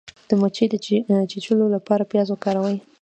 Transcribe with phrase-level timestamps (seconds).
[0.29, 0.75] د مچۍ د
[1.31, 2.77] چیچلو لپاره پیاز وکاروئ